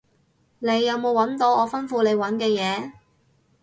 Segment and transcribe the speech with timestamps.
[0.57, 2.93] 你有冇搵到我吩咐你搵嘅嘢？